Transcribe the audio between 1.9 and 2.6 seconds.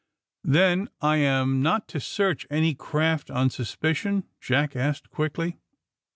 search